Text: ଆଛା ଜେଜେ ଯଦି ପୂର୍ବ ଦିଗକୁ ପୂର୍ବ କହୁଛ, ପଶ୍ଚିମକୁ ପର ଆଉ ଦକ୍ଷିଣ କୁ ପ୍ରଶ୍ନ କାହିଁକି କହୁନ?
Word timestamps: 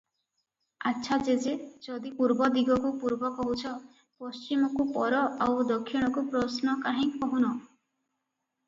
ଆଛା 0.91 1.17
ଜେଜେ 1.27 1.53
ଯଦି 1.83 2.11
ପୂର୍ବ 2.21 2.49
ଦିଗକୁ 2.57 2.93
ପୂର୍ବ 3.03 3.31
କହୁଛ, 3.41 3.75
ପଶ୍ଚିମକୁ 4.25 4.87
ପର 4.97 5.21
ଆଉ 5.49 5.63
ଦକ୍ଷିଣ 5.75 6.11
କୁ 6.19 6.27
ପ୍ରଶ୍ନ 6.35 6.77
କାହିଁକି 6.89 7.25
କହୁନ? 7.29 7.51